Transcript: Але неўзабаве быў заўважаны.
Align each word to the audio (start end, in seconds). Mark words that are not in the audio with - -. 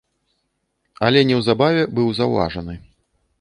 Але 1.07 1.19
неўзабаве 1.31 1.83
быў 2.01 2.07
заўважаны. 2.21 2.75